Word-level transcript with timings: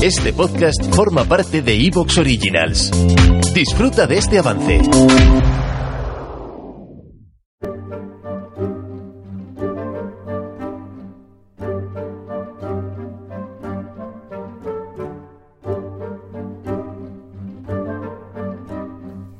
Este 0.00 0.32
podcast 0.32 0.94
forma 0.94 1.24
parte 1.24 1.60
de 1.60 1.74
Evox 1.74 2.18
Originals. 2.18 2.92
Disfruta 3.52 4.06
de 4.06 4.18
este 4.18 4.38
avance. 4.38 4.80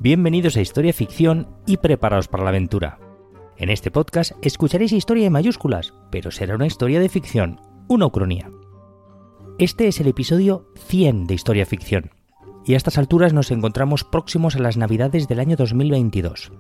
Bienvenidos 0.01 0.57
a 0.57 0.61
Historia 0.61 0.93
Ficción 0.93 1.47
y 1.69 1.77
preparaos 1.77 2.27
para 2.27 2.43
la 2.43 2.51
aventura. 2.51 2.99
En 3.59 3.71
este 3.71 3.93
podcast 3.93 4.33
escucharéis 4.43 4.91
historia 4.91 5.29
en 5.29 5.33
mayúsculas, 5.33 5.95
pero 6.11 6.33
será 6.33 6.57
una 6.57 6.67
historia 6.67 6.99
de 6.99 7.09
ficción, 7.09 7.61
una 7.89 8.07
ucronía. 8.07 8.51
Este 9.59 9.89
es 9.89 9.99
el 9.99 10.07
episodio 10.07 10.69
100 10.77 11.27
de 11.27 11.35
Historia 11.35 11.67
Ficción, 11.67 12.13
y 12.65 12.75
a 12.75 12.77
estas 12.77 12.97
alturas 12.97 13.33
nos 13.33 13.51
encontramos 13.51 14.05
próximos 14.05 14.55
a 14.55 14.61
las 14.61 14.77
Navidades 14.77 15.27
del 15.27 15.41
año 15.41 15.57
2022. 15.57 16.53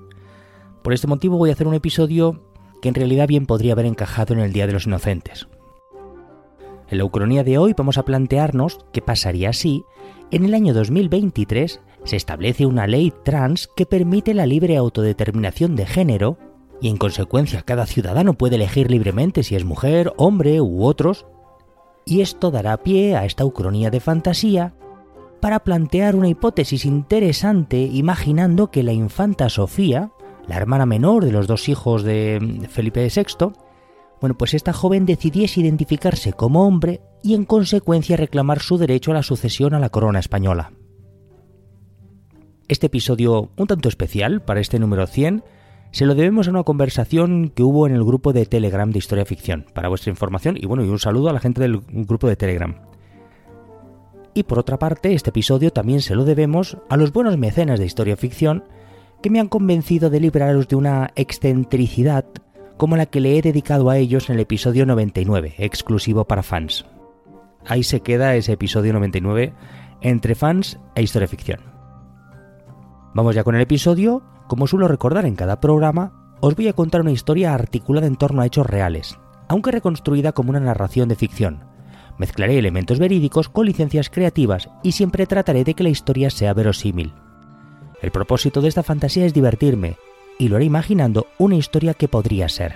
Por 0.83 0.93
este 0.93 1.06
motivo 1.06 1.39
voy 1.39 1.51
a 1.51 1.53
hacer 1.53 1.69
un 1.69 1.75
episodio 1.75 2.42
que 2.83 2.89
en 2.89 2.97
realidad 2.97 3.29
bien 3.29 3.47
podría 3.47 3.75
haber 3.75 3.87
encajado 3.87 4.34
en 4.34 4.41
el 4.41 4.53
Día 4.53 4.66
de 4.66 4.73
los 4.73 4.87
Inocentes. 4.87 5.47
En 6.89 6.98
la 6.98 7.05
Ucronía 7.05 7.45
de 7.45 7.56
hoy 7.59 7.73
vamos 7.79 7.98
a 7.98 8.05
plantearnos 8.05 8.84
qué 8.92 9.01
pasaría 9.01 9.53
si, 9.53 9.84
en 10.33 10.45
el 10.45 10.53
año 10.53 10.75
2023, 10.75 11.80
se 12.03 12.17
establece 12.17 12.67
una 12.67 12.89
ley 12.89 13.12
trans 13.25 13.69
que 13.77 13.87
permite 13.87 14.34
la 14.34 14.47
libre 14.47 14.77
autodeterminación 14.77 15.77
de 15.77 15.87
género 15.87 16.37
y 16.80 16.89
en 16.89 16.97
consecuencia 16.97 17.62
cada 17.62 17.87
ciudadano 17.87 18.34
puede 18.34 18.56
elegir 18.56 18.91
libremente 18.91 19.45
si 19.45 19.55
es 19.55 19.65
mujer, 19.65 20.12
hombre 20.17 20.61
u 20.61 20.83
otros 20.83 21.27
y 22.09 22.23
esto 22.23 22.51
dará 22.51 22.79
pie 22.79 23.17
a 23.17 23.27
esta 23.27 23.45
ucronía 23.45 23.91
de 23.91 24.01
fantasía 24.01 24.75
para 25.41 25.61
plantear 25.61 26.17
una 26.17 26.29
hipótesis 26.29 26.87
interesante 26.87 27.83
imaginando 27.83 28.70
que 28.70 28.83
la 28.83 28.92
infanta 28.92 29.50
Sofía, 29.50 30.11
la 30.47 30.56
hermana 30.56 30.87
menor 30.87 31.25
de 31.25 31.33
los 31.33 31.47
dos 31.47 31.69
hijos 31.69 32.03
de 32.03 32.67
Felipe 32.70 33.06
VI, 33.15 33.53
bueno, 34.20 34.39
pues 34.39 34.55
esta 34.55 34.73
joven 34.73 35.05
decidiese 35.05 35.61
identificarse 35.61 36.33
como 36.33 36.67
hombre 36.67 37.03
y 37.23 37.34
en 37.34 37.45
consecuencia 37.45 38.17
reclamar 38.17 38.61
su 38.61 38.78
derecho 38.78 39.11
a 39.11 39.15
la 39.15 39.22
sucesión 39.22 39.75
a 39.75 39.78
la 39.78 39.91
corona 39.91 40.19
española. 40.19 40.72
Este 42.69 42.87
episodio 42.87 43.50
un 43.56 43.67
tanto 43.67 43.89
especial 43.89 44.41
para 44.43 44.61
este 44.61 44.78
número 44.78 45.06
100 45.06 45.45
se 45.91 46.06
lo 46.06 46.14
debemos 46.14 46.47
a 46.47 46.50
una 46.50 46.62
conversación 46.64 47.50
que 47.55 47.62
hubo 47.62 47.86
en 47.86 47.94
el 47.94 48.05
grupo 48.05 48.33
de 48.33 48.47
Telegram 48.47 48.91
de 48.91 48.98
Historia 48.98 49.25
Ficción, 49.25 49.67
para 49.75 49.89
vuestra 49.89 50.11
información 50.11 50.56
y 50.56 50.67
bueno, 50.67 50.84
y 50.84 50.89
un 50.89 50.98
saludo 50.98 51.31
a 51.31 51.33
la 51.33 51.41
gente 51.41 51.61
del 51.61 51.81
grupo 51.81 52.28
de 52.28 52.36
Telegram. 52.36 52.77
Y 54.34 54.44
por 54.44 54.59
otra 54.59 54.78
parte, 54.78 55.14
este 55.14 55.31
episodio 55.31 55.72
también 55.72 56.00
se 56.00 56.14
lo 56.14 56.25
debemos 56.25 56.77
a 56.89 56.97
los 56.97 57.12
buenos 57.12 57.39
mecenas 57.39 57.81
de 57.81 57.86
Historia 57.86 58.16
Ficción 58.16 58.64
que 59.22 59.31
me 59.31 59.41
han 59.41 59.48
convencido 59.48 60.11
de 60.11 60.20
libraros 60.20 60.69
de 60.69 60.77
una 60.77 61.11
excentricidad 61.16 62.25
como 62.77 62.97
la 62.97 63.06
que 63.06 63.20
le 63.20 63.36
he 63.36 63.42
dedicado 63.42 63.91
a 63.91 63.97
ellos 63.97 64.28
en 64.28 64.36
el 64.36 64.42
episodio 64.42 64.86
99, 64.86 65.55
exclusivo 65.59 66.27
para 66.27 66.44
fans. 66.44 66.86
Ahí 67.66 67.83
se 67.83 68.00
queda 68.00 68.36
ese 68.36 68.53
episodio 68.53 68.92
99 68.92 69.53
entre 70.00 70.36
fans 70.36 70.78
e 70.94 71.03
historia 71.03 71.27
ficción. 71.27 71.61
Vamos 73.14 73.34
ya 73.34 73.42
con 73.42 73.56
el 73.56 73.62
episodio 73.62 74.22
como 74.48 74.66
suelo 74.66 74.88
recordar 74.88 75.27
en 75.27 75.36
cada 75.36 75.60
programa, 75.60 76.12
os 76.41 76.56
voy 76.56 76.68
a 76.68 76.72
contar 76.72 77.02
una 77.02 77.12
historia 77.12 77.54
articulada 77.54 78.06
en 78.06 78.16
torno 78.16 78.42
a 78.42 78.46
hechos 78.46 78.66
reales, 78.66 79.18
aunque 79.46 79.70
reconstruida 79.70 80.32
como 80.32 80.50
una 80.50 80.60
narración 80.60 81.08
de 81.08 81.16
ficción. 81.16 81.64
Mezclaré 82.16 82.58
elementos 82.58 82.98
verídicos 82.98 83.48
con 83.48 83.66
licencias 83.66 84.10
creativas 84.10 84.69
y 84.82 84.92
siempre 84.92 85.26
trataré 85.26 85.64
de 85.64 85.74
que 85.74 85.84
la 85.84 85.91
historia 85.91 86.30
sea 86.30 86.54
verosímil. 86.54 87.12
El 88.02 88.10
propósito 88.10 88.60
de 88.60 88.69
esta 88.69 88.82
fantasía 88.82 89.24
es 89.26 89.34
divertirme, 89.34 89.96
y 90.38 90.48
lo 90.48 90.56
haré 90.56 90.64
imaginando 90.64 91.26
una 91.38 91.56
historia 91.56 91.94
que 91.94 92.08
podría 92.08 92.48
ser. 92.48 92.75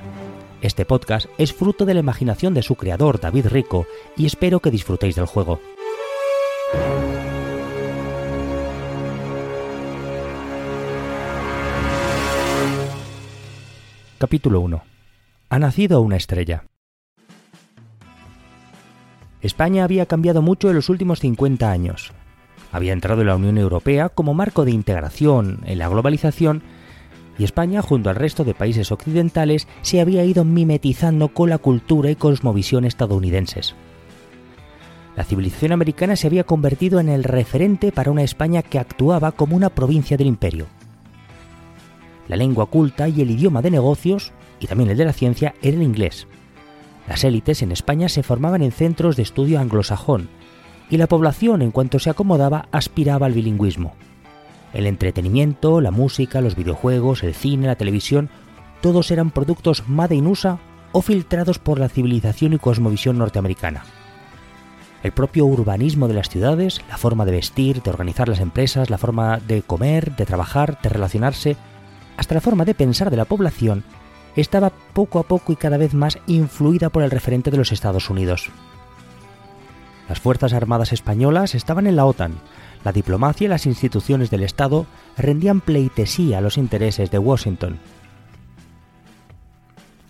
Este 0.63 0.85
podcast 0.85 1.27
es 1.39 1.53
fruto 1.53 1.85
de 1.85 1.95
la 1.95 2.01
imaginación 2.01 2.55
de 2.55 2.63
su 2.63 2.77
creador, 2.77 3.21
David 3.21 3.47
Rico, 3.47 3.87
y 4.17 4.27
espero 4.27 4.61
que 4.61 4.71
disfrutéis 4.71 5.17
del 5.17 5.27
juego. 5.27 5.61
Capítulo 14.23 14.61
1. 14.61 14.81
Ha 15.49 15.59
nacido 15.59 16.01
una 16.01 16.15
estrella. 16.15 16.63
España 19.41 19.83
había 19.83 20.07
cambiado 20.07 20.43
mucho 20.43 20.69
en 20.69 20.77
los 20.77 20.89
últimos 20.91 21.19
50 21.19 21.69
años. 21.69 22.13
Había 22.71 22.93
entrado 22.93 23.23
en 23.23 23.27
la 23.27 23.35
Unión 23.35 23.59
Europea 23.59 24.11
como 24.11 24.33
marco 24.33 24.65
de 24.65 24.71
integración 24.71 25.59
en 25.65 25.79
la 25.79 25.89
globalización 25.89 26.63
y 27.37 27.43
España, 27.43 27.83
junto 27.83 28.11
al 28.11 28.15
resto 28.15 28.45
de 28.45 28.55
países 28.55 28.93
occidentales, 28.93 29.67
se 29.81 30.01
había 30.01 30.25
ido 30.25 30.45
mimetizando 30.45 31.35
con 31.35 31.51
la 31.51 31.59
cultura 31.59 32.09
y 32.09 32.15
cosmovisión 32.15 32.85
estadounidenses. 32.85 33.75
La 35.17 35.25
civilización 35.25 35.73
americana 35.73 36.15
se 36.15 36.29
había 36.29 36.45
convertido 36.45 37.01
en 37.01 37.09
el 37.09 37.25
referente 37.25 37.91
para 37.91 38.13
una 38.13 38.23
España 38.23 38.63
que 38.63 38.79
actuaba 38.79 39.33
como 39.33 39.57
una 39.57 39.71
provincia 39.71 40.17
del 40.17 40.29
imperio 40.29 40.69
la 42.29 42.37
lengua 42.37 42.67
culta 42.67 43.09
y 43.09 43.21
el 43.21 43.31
idioma 43.31 43.63
de 43.63 43.71
negocios, 43.71 44.33
y 44.61 44.67
también 44.67 44.91
el 44.91 44.97
de 44.97 45.05
la 45.05 45.13
ciencia, 45.13 45.55
era 45.63 45.77
el 45.77 45.83
inglés. 45.83 46.27
Las 47.09 47.25
élites 47.25 47.63
en 47.63 47.73
España 47.73 48.09
se 48.09 48.23
formaban 48.23 48.63
en 48.63 48.73
centros 48.73 49.17
de 49.17 49.23
estudio 49.23 49.61
anglosajón, 49.61 50.29
y 50.89 50.99
la 50.99 51.09
población, 51.09 51.63
en 51.63 51.71
cuanto 51.71 51.99
se 51.99 52.11
acomodaba, 52.11 52.69
aspiraba 52.71 53.27
al 53.27 53.33
bilingüismo. 53.33 53.95
El 54.73 54.87
entretenimiento, 54.87 55.81
la 55.81 55.91
música, 55.91 56.41
los 56.41 56.57
videojuegos, 56.57 57.23
el 57.23 57.35
cine, 57.35 57.67
la 57.67 57.77
televisión, 57.77 58.31
todos 58.81 59.11
eran 59.11 59.31
productos 59.31 59.89
made 59.89 60.15
in 60.15 60.27
USA 60.27 60.59
o 60.93 61.03
filtrados 61.03 61.59
por 61.59 61.79
la 61.79 61.89
civilización 61.89 62.53
y 62.53 62.59
cosmovisión 62.59 63.19
norteamericana. 63.19 63.85
El 65.03 65.13
propio 65.13 65.47
urbanismo 65.47 66.07
de 66.09 66.15
las 66.15 66.29
ciudades, 66.29 66.81
la 66.89 66.97
forma 66.97 67.25
de 67.25 67.33
vestir, 67.33 67.83
de 67.83 67.91
organizar 67.91 68.29
las 68.29 68.41
empresas, 68.41 68.89
la 68.89 68.99
forma 68.99 69.39
de 69.39 69.63
comer, 69.63 70.15
de 70.15 70.27
trabajar, 70.27 70.79
de 70.81 70.89
relacionarse, 70.89 71.57
hasta 72.17 72.35
la 72.35 72.41
forma 72.41 72.65
de 72.65 72.75
pensar 72.75 73.11
de 73.11 73.17
la 73.17 73.25
población 73.25 73.85
estaba 74.37 74.71
poco 74.71 75.19
a 75.19 75.25
poco 75.25 75.53
y 75.53 75.57
cada 75.57 75.77
vez 75.77 75.95
más 75.95 76.19
influida 76.27 76.89
por 76.89 77.03
el 77.03 77.11
referente 77.11 77.51
de 77.51 77.57
los 77.57 77.73
Estados 77.73 78.09
Unidos. 78.11 78.51
Las 80.09 80.21
Fuerzas 80.21 80.53
Armadas 80.53 80.93
españolas 80.93 81.55
estaban 81.55 81.87
en 81.87 81.97
la 81.97 82.07
OTAN, 82.07 82.35
la 82.85 82.93
diplomacia 82.93 83.45
y 83.45 83.49
las 83.49 83.67
instituciones 83.67 84.31
del 84.31 84.43
Estado 84.43 84.87
rendían 85.17 85.61
pleitesía 85.61 86.39
a 86.39 86.41
los 86.41 86.59
intereses 86.59 87.11
de 87.11 87.19
Washington. 87.19 87.79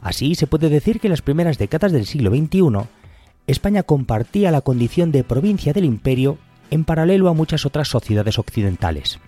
Así 0.00 0.34
se 0.34 0.46
puede 0.46 0.68
decir 0.68 0.98
que 0.98 1.06
en 1.06 1.12
las 1.12 1.22
primeras 1.22 1.58
décadas 1.58 1.92
del 1.92 2.06
siglo 2.06 2.30
XXI, 2.30 2.88
España 3.46 3.82
compartía 3.82 4.50
la 4.50 4.62
condición 4.62 5.12
de 5.12 5.24
provincia 5.24 5.72
del 5.72 5.84
imperio 5.84 6.38
en 6.70 6.84
paralelo 6.84 7.28
a 7.28 7.34
muchas 7.34 7.66
otras 7.66 7.88
sociedades 7.88 8.38
occidentales 8.38 9.20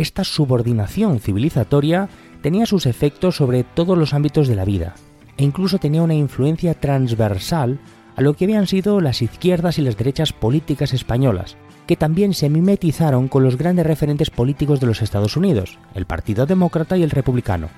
esta 0.00 0.24
subordinación 0.24 1.20
civilizatoria 1.20 2.08
tenía 2.40 2.64
sus 2.64 2.86
efectos 2.86 3.36
sobre 3.36 3.64
todos 3.64 3.98
los 3.98 4.14
ámbitos 4.14 4.48
de 4.48 4.56
la 4.56 4.64
vida, 4.64 4.94
e 5.36 5.44
incluso 5.44 5.78
tenía 5.78 6.02
una 6.02 6.14
influencia 6.14 6.72
transversal 6.72 7.78
a 8.16 8.22
lo 8.22 8.32
que 8.32 8.46
habían 8.46 8.66
sido 8.66 9.00
las 9.02 9.20
izquierdas 9.20 9.78
y 9.78 9.82
las 9.82 9.98
derechas 9.98 10.32
políticas 10.32 10.94
españolas, 10.94 11.58
que 11.86 11.96
también 11.96 12.32
se 12.32 12.48
mimetizaron 12.48 13.28
con 13.28 13.44
los 13.44 13.58
grandes 13.58 13.86
referentes 13.86 14.30
políticos 14.30 14.80
de 14.80 14.86
los 14.86 15.02
Estados 15.02 15.36
Unidos, 15.36 15.78
el 15.94 16.06
Partido 16.06 16.46
Demócrata 16.46 16.96
y 16.96 17.02
el 17.02 17.10
Republicano. 17.10 17.68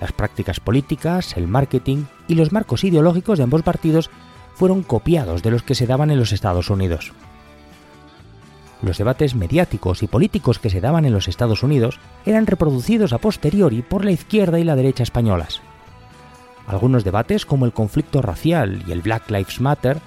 Las 0.00 0.10
prácticas 0.10 0.58
políticas, 0.58 1.36
el 1.36 1.46
marketing 1.46 2.04
y 2.26 2.34
los 2.34 2.50
marcos 2.50 2.82
ideológicos 2.82 3.38
de 3.38 3.44
ambos 3.44 3.62
partidos 3.62 4.10
fueron 4.54 4.82
copiados 4.82 5.44
de 5.44 5.52
los 5.52 5.62
que 5.62 5.76
se 5.76 5.86
daban 5.86 6.10
en 6.10 6.18
los 6.18 6.32
Estados 6.32 6.70
Unidos 6.70 7.12
los 8.82 8.98
debates 8.98 9.34
mediáticos 9.34 10.02
y 10.02 10.06
políticos 10.06 10.58
que 10.58 10.70
se 10.70 10.80
daban 10.80 11.04
en 11.04 11.12
los 11.12 11.28
Estados 11.28 11.62
Unidos 11.62 11.98
eran 12.24 12.46
reproducidos 12.46 13.12
a 13.12 13.18
posteriori 13.18 13.82
por 13.82 14.04
la 14.04 14.12
izquierda 14.12 14.58
y 14.58 14.64
la 14.64 14.76
derecha 14.76 15.02
españolas. 15.02 15.60
Algunos 16.66 17.04
debates, 17.04 17.46
como 17.46 17.64
el 17.64 17.72
conflicto 17.72 18.22
racial 18.22 18.82
y 18.86 18.92
el 18.92 19.02
Black 19.02 19.30
Lives 19.30 19.60
Matter, 19.60 19.98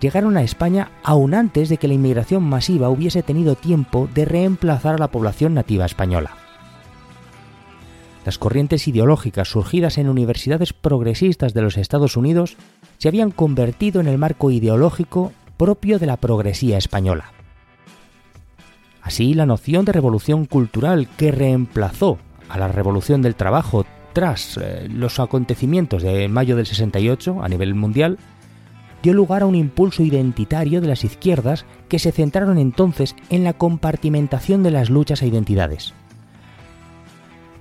llegaron 0.00 0.36
a 0.36 0.42
España 0.42 0.90
aún 1.02 1.32
antes 1.34 1.68
de 1.68 1.78
que 1.78 1.88
la 1.88 1.94
inmigración 1.94 2.42
masiva 2.42 2.90
hubiese 2.90 3.22
tenido 3.22 3.54
tiempo 3.54 4.08
de 4.12 4.24
reemplazar 4.24 4.96
a 4.96 4.98
la 4.98 5.08
población 5.08 5.54
nativa 5.54 5.86
española. 5.86 6.32
Las 8.24 8.38
corrientes 8.38 8.86
ideológicas 8.86 9.48
surgidas 9.48 9.98
en 9.98 10.08
universidades 10.08 10.72
progresistas 10.72 11.54
de 11.54 11.62
los 11.62 11.76
Estados 11.76 12.16
Unidos 12.16 12.56
se 12.98 13.08
habían 13.08 13.32
convertido 13.32 14.00
en 14.00 14.06
el 14.06 14.18
marco 14.18 14.50
ideológico 14.50 15.32
propio 15.56 15.98
de 15.98 16.06
la 16.06 16.18
progresía 16.18 16.78
española. 16.78 17.32
Así, 19.02 19.34
la 19.34 19.46
noción 19.46 19.84
de 19.84 19.92
revolución 19.92 20.46
cultural 20.46 21.08
que 21.16 21.32
reemplazó 21.32 22.18
a 22.48 22.58
la 22.58 22.68
revolución 22.68 23.20
del 23.20 23.34
trabajo 23.34 23.84
tras 24.12 24.58
eh, 24.58 24.86
los 24.88 25.18
acontecimientos 25.18 26.02
de 26.02 26.28
mayo 26.28 26.54
del 26.56 26.66
68 26.66 27.42
a 27.42 27.48
nivel 27.48 27.74
mundial 27.74 28.18
dio 29.02 29.14
lugar 29.14 29.42
a 29.42 29.46
un 29.46 29.56
impulso 29.56 30.04
identitario 30.04 30.80
de 30.80 30.86
las 30.86 31.02
izquierdas 31.02 31.64
que 31.88 31.98
se 31.98 32.12
centraron 32.12 32.58
entonces 32.58 33.16
en 33.30 33.42
la 33.42 33.52
compartimentación 33.52 34.62
de 34.62 34.70
las 34.70 34.90
luchas 34.90 35.22
e 35.22 35.26
identidades. 35.26 35.92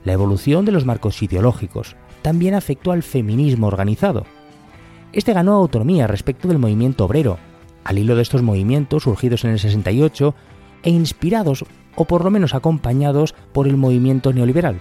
La 0.04 0.14
evolución 0.14 0.66
de 0.66 0.72
los 0.72 0.86
marcos 0.86 1.22
ideológicos 1.24 1.96
también 2.22 2.54
afectó 2.54 2.92
al 2.92 3.02
feminismo 3.02 3.68
organizado. 3.68 4.26
Este 5.14 5.34
ganó 5.34 5.54
autonomía 5.54 6.06
respecto 6.06 6.48
del 6.48 6.60
movimiento 6.60 7.06
obrero, 7.06 7.40
al 7.84 7.98
hilo 7.98 8.16
de 8.16 8.22
estos 8.22 8.44
movimientos 8.44 9.04
surgidos 9.04 9.44
en 9.44 9.52
el 9.52 9.60
68 9.60 10.36
e 10.84 10.90
inspirados 10.90 11.66
o 11.96 12.06
por 12.06 12.24
lo 12.24 12.32
menos 12.32 12.56
acompañados 12.56 13.34
por 13.54 13.68
el 13.68 13.78
movimiento 13.78 14.34
neoliberal. 14.34 14.80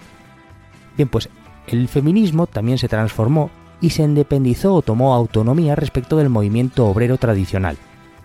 Bien, 0.97 1.09
pues 1.09 1.29
el 1.67 1.87
feminismo 1.87 2.47
también 2.47 2.77
se 2.77 2.87
transformó 2.87 3.49
y 3.81 3.89
se 3.91 4.03
independizó 4.03 4.75
o 4.75 4.81
tomó 4.81 5.13
autonomía 5.13 5.75
respecto 5.75 6.17
del 6.17 6.29
movimiento 6.29 6.87
obrero 6.87 7.17
tradicional, 7.17 7.77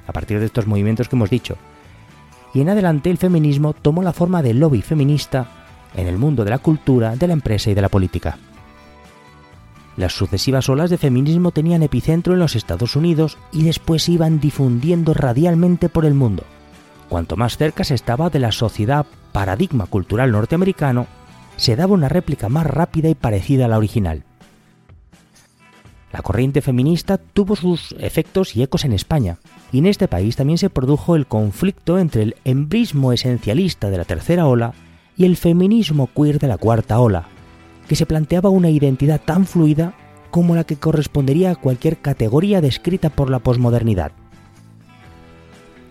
a 0.06 0.12
partir 0.12 0.38
de 0.38 0.46
estos 0.46 0.66
movimientos 0.66 1.08
que 1.08 1.16
hemos 1.16 1.30
dicho. 1.30 1.56
Y 2.54 2.60
en 2.60 2.68
adelante 2.68 3.10
el 3.10 3.18
feminismo 3.18 3.72
tomó 3.74 4.02
la 4.02 4.12
forma 4.12 4.42
de 4.42 4.54
lobby 4.54 4.82
feminista 4.82 5.46
en 5.94 6.06
el 6.06 6.18
mundo 6.18 6.44
de 6.44 6.50
la 6.50 6.58
cultura, 6.58 7.16
de 7.16 7.26
la 7.26 7.32
empresa 7.32 7.70
y 7.70 7.74
de 7.74 7.82
la 7.82 7.88
política. 7.88 8.38
Las 9.96 10.12
sucesivas 10.12 10.68
olas 10.68 10.90
de 10.90 10.98
feminismo 10.98 11.52
tenían 11.52 11.82
epicentro 11.82 12.34
en 12.34 12.38
los 12.38 12.54
Estados 12.54 12.96
Unidos 12.96 13.38
y 13.50 13.62
después 13.62 14.08
iban 14.10 14.40
difundiendo 14.40 15.14
radialmente 15.14 15.88
por 15.88 16.04
el 16.04 16.12
mundo. 16.12 16.44
Cuanto 17.08 17.36
más 17.36 17.56
cerca 17.56 17.84
se 17.84 17.94
estaba 17.94 18.30
de 18.30 18.40
la 18.40 18.52
sociedad 18.52 19.06
paradigma 19.32 19.86
cultural 19.86 20.32
norteamericano, 20.32 21.06
se 21.56 21.76
daba 21.76 21.94
una 21.94 22.08
réplica 22.08 22.48
más 22.48 22.66
rápida 22.66 23.08
y 23.08 23.14
parecida 23.14 23.66
a 23.66 23.68
la 23.68 23.78
original. 23.78 24.24
La 26.12 26.22
corriente 26.22 26.62
feminista 26.62 27.18
tuvo 27.18 27.56
sus 27.56 27.94
efectos 27.98 28.56
y 28.56 28.62
ecos 28.62 28.84
en 28.84 28.92
España, 28.92 29.38
y 29.72 29.78
en 29.78 29.86
este 29.86 30.08
país 30.08 30.36
también 30.36 30.58
se 30.58 30.70
produjo 30.70 31.16
el 31.16 31.26
conflicto 31.26 31.98
entre 31.98 32.22
el 32.22 32.36
embrismo 32.44 33.12
esencialista 33.12 33.90
de 33.90 33.98
la 33.98 34.04
tercera 34.04 34.46
ola 34.46 34.72
y 35.16 35.24
el 35.24 35.36
feminismo 35.36 36.08
queer 36.14 36.38
de 36.38 36.48
la 36.48 36.58
cuarta 36.58 36.98
ola, 37.00 37.28
que 37.88 37.96
se 37.96 38.06
planteaba 38.06 38.50
una 38.50 38.70
identidad 38.70 39.20
tan 39.20 39.46
fluida 39.46 39.94
como 40.30 40.54
la 40.54 40.64
que 40.64 40.76
correspondería 40.76 41.52
a 41.52 41.56
cualquier 41.56 41.98
categoría 41.98 42.60
descrita 42.60 43.10
por 43.10 43.30
la 43.30 43.38
posmodernidad. 43.38 44.12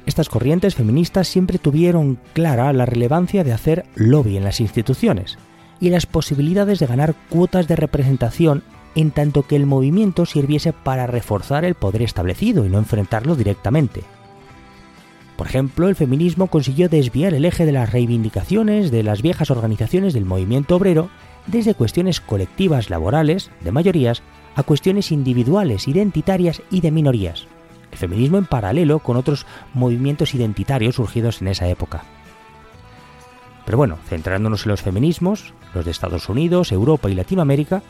Estas 0.06 0.30
corrientes 0.30 0.76
feministas 0.76 1.28
siempre 1.28 1.58
tuvieron 1.58 2.20
clara 2.34 2.72
la 2.74 2.86
relevancia 2.86 3.44
de 3.44 3.54
hacer 3.54 3.86
lobby 3.96 4.38
en 4.38 4.44
las 4.44 4.60
instituciones 4.60 5.38
y 5.80 5.90
las 5.90 6.06
posibilidades 6.06 6.80
de 6.80 6.86
ganar 6.86 7.16
cuotas 7.30 7.68
de 7.68 7.76
representación 7.76 8.64
en 8.96 9.12
tanto 9.12 9.44
que 9.44 9.56
el 9.56 9.66
movimiento 9.66 10.26
sirviese 10.26 10.74
para 10.74 11.08
reforzar 11.08 11.66
el 11.66 11.76
poder 11.76 12.02
establecido 12.02 12.66
y 12.66 12.70
no 12.70 12.78
enfrentarlo 12.78 13.36
directamente. 13.36 14.04
Por 15.36 15.48
ejemplo, 15.48 15.90
el 15.90 15.96
feminismo 15.96 16.48
consiguió 16.48 16.88
desviar 16.88 17.34
el 17.34 17.44
eje 17.44 17.66
de 17.66 17.74
las 17.74 17.92
reivindicaciones 17.92 18.90
de 18.90 19.04
las 19.04 19.22
viejas 19.22 19.52
organizaciones 19.52 20.14
del 20.14 20.24
movimiento 20.24 20.78
obrero 20.78 21.10
desde 21.48 21.76
cuestiones 21.76 22.22
colectivas 22.22 22.90
laborales, 22.90 23.52
de 23.62 23.72
mayorías, 23.72 24.24
a 24.56 24.64
cuestiones 24.64 25.12
individuales, 25.12 25.90
identitarias 25.90 26.62
y 26.72 26.80
de 26.80 26.92
minorías. 26.92 27.48
El 27.96 28.00
feminismo 28.00 28.38
en 28.38 28.46
paralelo 28.46 29.00
con 29.00 29.16
otros 29.16 29.46
movimientos 29.74 30.36
identitarios 30.36 30.96
surgidos 30.96 31.42
en 31.42 31.48
esa 31.48 31.70
época. 31.70 32.04
Pero 33.64 33.78
bueno, 33.78 33.98
centrándonos 34.10 34.66
en 34.66 34.72
los 34.72 34.82
feminismos, 34.82 35.54
los 35.74 35.86
de 35.86 35.92
Estados 35.92 36.28
Unidos, 36.28 36.74
Europa 36.74 37.10
y 37.10 37.16
Latinoamérica, 37.16 37.84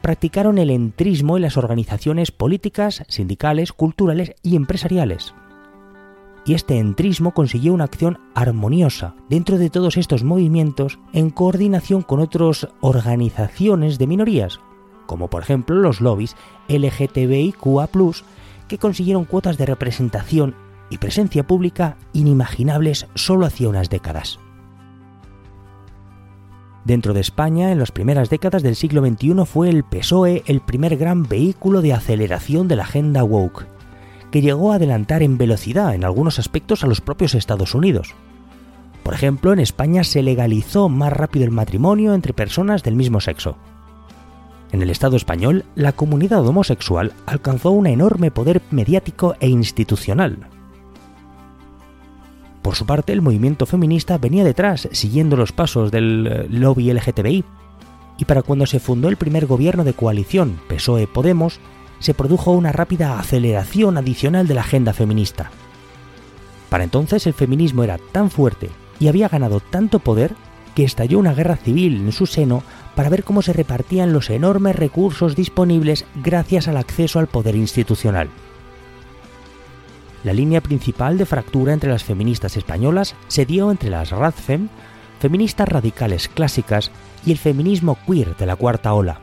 practicaron 0.00 0.58
el 0.58 0.70
entrismo 0.70 1.36
en 1.36 1.42
las 1.42 1.56
organizaciones 1.56 2.30
políticas, 2.30 3.02
sindicales, 3.08 3.72
culturales 3.72 4.36
y 4.44 4.54
empresariales. 4.54 5.34
Y 6.44 6.54
este 6.54 6.78
entrismo 6.78 7.34
consiguió 7.34 7.74
una 7.74 7.84
acción 7.84 8.20
armoniosa 8.36 9.16
dentro 9.28 9.58
de 9.58 9.70
todos 9.70 9.96
estos 9.96 10.22
movimientos 10.22 11.00
en 11.12 11.30
coordinación 11.30 12.02
con 12.02 12.20
otras 12.20 12.68
organizaciones 12.80 13.98
de 13.98 14.06
minorías, 14.06 14.60
como 15.06 15.26
por 15.26 15.42
ejemplo 15.42 15.74
los 15.74 16.00
lobbies 16.00 16.36
LGTBIQA, 16.68 17.88
que 18.72 18.78
consiguieron 18.78 19.26
cuotas 19.26 19.58
de 19.58 19.66
representación 19.66 20.54
y 20.88 20.96
presencia 20.96 21.46
pública 21.46 21.98
inimaginables 22.14 23.06
solo 23.14 23.44
hacía 23.44 23.68
unas 23.68 23.90
décadas. 23.90 24.38
Dentro 26.86 27.12
de 27.12 27.20
España, 27.20 27.70
en 27.70 27.78
las 27.78 27.92
primeras 27.92 28.30
décadas 28.30 28.62
del 28.62 28.74
siglo 28.74 29.06
XXI 29.06 29.44
fue 29.44 29.68
el 29.68 29.84
PSOE 29.84 30.42
el 30.46 30.62
primer 30.62 30.96
gran 30.96 31.24
vehículo 31.24 31.82
de 31.82 31.92
aceleración 31.92 32.66
de 32.66 32.76
la 32.76 32.84
agenda 32.84 33.22
woke, 33.24 33.66
que 34.30 34.40
llegó 34.40 34.72
a 34.72 34.76
adelantar 34.76 35.22
en 35.22 35.36
velocidad 35.36 35.94
en 35.94 36.04
algunos 36.04 36.38
aspectos 36.38 36.82
a 36.82 36.86
los 36.86 37.02
propios 37.02 37.34
Estados 37.34 37.74
Unidos. 37.74 38.14
Por 39.02 39.12
ejemplo, 39.12 39.52
en 39.52 39.58
España 39.58 40.02
se 40.02 40.22
legalizó 40.22 40.88
más 40.88 41.12
rápido 41.12 41.44
el 41.44 41.50
matrimonio 41.50 42.14
entre 42.14 42.32
personas 42.32 42.82
del 42.82 42.96
mismo 42.96 43.20
sexo. 43.20 43.58
En 44.72 44.82
el 44.82 44.90
Estado 44.90 45.16
español, 45.16 45.64
la 45.74 45.92
comunidad 45.92 46.46
homosexual 46.46 47.12
alcanzó 47.26 47.70
un 47.70 47.86
enorme 47.86 48.30
poder 48.30 48.62
mediático 48.70 49.36
e 49.38 49.48
institucional, 49.48 50.48
por 52.62 52.76
su 52.76 52.86
parte, 52.86 53.12
el 53.12 53.22
movimiento 53.22 53.66
feminista 53.66 54.18
venía 54.18 54.44
detrás, 54.44 54.88
siguiendo 54.92 55.36
los 55.36 55.52
pasos 55.52 55.90
del 55.90 56.26
eh, 56.26 56.46
lobby 56.48 56.92
LGTBI. 56.92 57.44
Y 58.18 58.24
para 58.24 58.42
cuando 58.42 58.66
se 58.66 58.78
fundó 58.78 59.08
el 59.08 59.16
primer 59.16 59.46
gobierno 59.46 59.82
de 59.82 59.94
coalición 59.94 60.60
PSOE-Podemos, 60.68 61.58
se 61.98 62.14
produjo 62.14 62.52
una 62.52 62.70
rápida 62.70 63.18
aceleración 63.18 63.98
adicional 63.98 64.46
de 64.46 64.54
la 64.54 64.60
agenda 64.60 64.92
feminista. 64.92 65.50
Para 66.70 66.84
entonces 66.84 67.26
el 67.26 67.34
feminismo 67.34 67.82
era 67.82 67.98
tan 68.12 68.30
fuerte 68.30 68.70
y 69.00 69.08
había 69.08 69.28
ganado 69.28 69.60
tanto 69.60 69.98
poder 69.98 70.34
que 70.74 70.84
estalló 70.84 71.18
una 71.18 71.34
guerra 71.34 71.56
civil 71.56 71.96
en 71.96 72.12
su 72.12 72.26
seno 72.26 72.62
para 72.94 73.08
ver 73.08 73.24
cómo 73.24 73.42
se 73.42 73.52
repartían 73.52 74.12
los 74.12 74.30
enormes 74.30 74.76
recursos 74.76 75.36
disponibles 75.36 76.04
gracias 76.16 76.68
al 76.68 76.76
acceso 76.76 77.18
al 77.18 77.26
poder 77.26 77.56
institucional. 77.56 78.28
La 80.24 80.32
línea 80.32 80.60
principal 80.60 81.18
de 81.18 81.26
fractura 81.26 81.72
entre 81.72 81.90
las 81.90 82.04
feministas 82.04 82.56
españolas 82.56 83.16
se 83.28 83.44
dio 83.44 83.70
entre 83.70 83.90
las 83.90 84.10
Radfem, 84.10 84.68
feministas 85.18 85.68
radicales 85.68 86.28
clásicas, 86.28 86.90
y 87.24 87.32
el 87.32 87.38
feminismo 87.38 87.96
queer 88.06 88.36
de 88.36 88.46
la 88.46 88.56
cuarta 88.56 88.94
ola. 88.94 89.20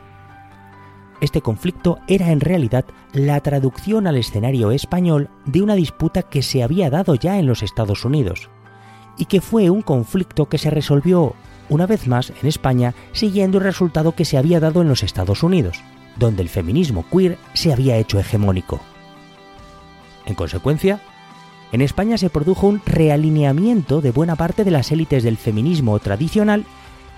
Este 1.20 1.42
conflicto 1.42 1.98
era 2.08 2.30
en 2.32 2.40
realidad 2.40 2.86
la 3.12 3.40
traducción 3.40 4.06
al 4.06 4.16
escenario 4.16 4.70
español 4.70 5.28
de 5.44 5.60
una 5.60 5.74
disputa 5.74 6.22
que 6.22 6.42
se 6.42 6.62
había 6.62 6.88
dado 6.88 7.14
ya 7.14 7.38
en 7.38 7.46
los 7.46 7.62
Estados 7.62 8.04
Unidos, 8.04 8.48
y 9.18 9.26
que 9.26 9.42
fue 9.42 9.68
un 9.68 9.82
conflicto 9.82 10.48
que 10.48 10.56
se 10.56 10.70
resolvió 10.70 11.34
una 11.70 11.86
vez 11.86 12.06
más 12.06 12.30
en 12.42 12.46
España 12.46 12.94
siguiendo 13.12 13.58
el 13.58 13.64
resultado 13.64 14.12
que 14.12 14.26
se 14.26 14.36
había 14.36 14.60
dado 14.60 14.82
en 14.82 14.88
los 14.88 15.02
Estados 15.02 15.42
Unidos, 15.42 15.80
donde 16.16 16.42
el 16.42 16.50
feminismo 16.50 17.06
queer 17.10 17.38
se 17.54 17.72
había 17.72 17.96
hecho 17.96 18.18
hegemónico. 18.18 18.80
En 20.26 20.34
consecuencia, 20.34 21.00
en 21.72 21.80
España 21.80 22.18
se 22.18 22.30
produjo 22.30 22.66
un 22.66 22.82
realineamiento 22.84 24.00
de 24.00 24.10
buena 24.10 24.36
parte 24.36 24.64
de 24.64 24.72
las 24.72 24.90
élites 24.90 25.22
del 25.22 25.36
feminismo 25.36 25.98
tradicional 26.00 26.66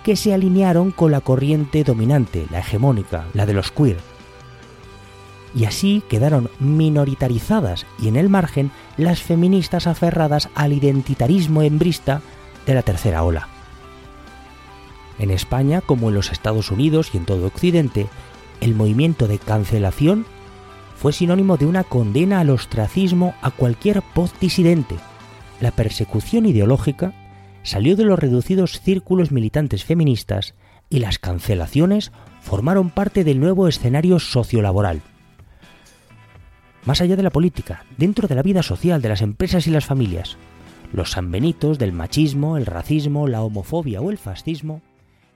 que 0.04 0.16
se 0.16 0.35
alinearon 0.35 0.90
con 0.90 1.11
la 1.11 1.21
corriente 1.21 1.85
dominante, 1.85 2.47
la 2.50 2.59
hegemónica, 2.59 3.26
la 3.35 3.47
de 3.47 3.54
los 3.54 3.71
queer. 3.71 3.99
Y 5.54 5.64
así 5.64 6.02
quedaron 6.09 6.50
minoritarizadas 6.61 7.87
y 7.99 8.09
en 8.09 8.16
el 8.16 8.28
margen 8.28 8.71
las 8.97 9.23
feministas 9.23 9.87
aferradas 9.87 10.49
al 10.54 10.73
identitarismo 10.73 11.62
embrista 11.62 12.21
de 12.66 12.75
la 12.75 12.82
tercera 12.82 13.23
ola. 13.23 13.51
En 15.23 15.31
España, 15.31 15.81
como 15.81 16.09
en 16.09 16.17
los 16.17 16.33
Estados 16.33 16.73
Unidos 16.73 17.11
y 17.14 17.17
en 17.17 17.26
todo 17.26 17.47
Occidente, 17.47 18.09
el 18.61 18.75
movimiento 18.75 19.29
de 19.29 19.38
cancelación 19.38 20.26
fue 20.97 21.12
sinónimo 21.12 21.57
de 21.57 21.67
una 21.67 21.85
condena 21.85 22.41
al 22.41 22.50
ostracismo 22.50 23.33
a 23.41 23.52
cualquier 23.52 24.02
post 24.02 24.35
disidente. 24.41 24.97
La 25.61 25.71
persecución 25.71 26.45
ideológica 26.45 27.14
salió 27.62 27.95
de 27.95 28.02
los 28.02 28.19
reducidos 28.19 28.81
círculos 28.81 29.31
militantes 29.31 29.85
feministas 29.85 30.57
y 30.91 30.99
las 30.99 31.21
cancelaciones 31.21 32.11
formaron 32.41 32.91
parte 32.91 33.23
del 33.23 33.38
nuevo 33.38 33.69
escenario 33.69 34.19
sociolaboral. 34.19 35.02
Más 36.85 37.00
allá 37.00 37.14
de 37.14 37.23
la 37.23 37.31
política, 37.31 37.85
dentro 37.97 38.26
de 38.26 38.35
la 38.35 38.43
vida 38.43 38.64
social 38.64 39.00
de 39.00 39.11
las 39.11 39.23
empresas 39.23 39.69
y 39.69 39.71
las 39.71 39.85
familias, 39.85 40.37
los 40.93 41.12
sanbenitos 41.12 41.79
del 41.79 41.93
machismo, 41.93 42.57
el 42.57 42.67
racismo, 42.67 43.29
la 43.29 43.43
homofobia 43.43 44.00
o 44.00 44.11
el 44.11 44.19
fascismo 44.19 44.83